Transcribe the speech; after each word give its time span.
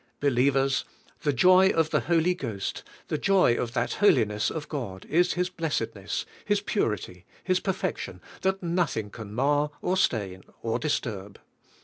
Believers, 0.19 0.83
the 1.21 1.31
jo}' 1.31 1.59
of 1.69 1.91
the 1.91 1.99
Holy 1.99 2.33
Ghost, 2.33 2.81
the 3.07 3.19
joy 3.19 3.53
of 3.55 3.73
that 3.73 3.93
holiness 4.01 4.49
of 4.49 4.67
God, 4.67 5.05
is 5.05 5.33
His 5.33 5.51
blessedness. 5.51 6.25
His 6.43 6.59
purity, 6.59 7.23
His 7.43 7.59
perfection, 7.59 8.19
that 8.41 8.63
nothing 8.63 9.11
can 9.11 9.31
mar 9.35 9.69
or 9.79 9.95
stain 9.95 10.43
or 10.63 10.79
disturb. 10.79 11.39